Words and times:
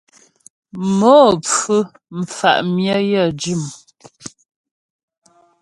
Mo 0.97 1.17
pfú 1.45 1.77
mfà' 2.19 2.59
myə 2.73 2.95
yə 3.11 3.23
jʉm. 3.41 3.63